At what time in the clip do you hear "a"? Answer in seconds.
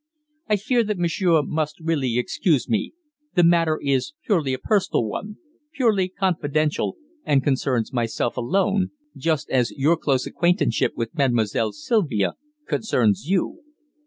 4.55-4.57